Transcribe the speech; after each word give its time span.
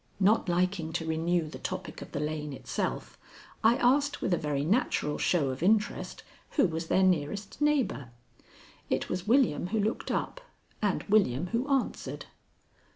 Not 0.19 0.49
liking 0.49 0.91
to 0.93 1.05
renew 1.05 1.47
the 1.47 1.59
topic 1.59 2.01
of 2.01 2.11
the 2.11 2.19
lane 2.19 2.53
itself, 2.53 3.19
I 3.63 3.75
asked 3.75 4.19
with 4.19 4.33
a 4.33 4.35
very 4.37 4.65
natural 4.65 5.19
show 5.19 5.49
of 5.51 5.61
interest, 5.61 6.23
who 6.57 6.65
was 6.65 6.87
their 6.87 7.03
nearest 7.03 7.61
neighbor. 7.61 8.09
It 8.89 9.09
was 9.09 9.27
William 9.27 9.67
who 9.67 9.79
looked 9.79 10.09
up 10.09 10.41
and 10.81 11.03
William 11.03 11.49
who 11.53 11.69
answered. 11.69 12.25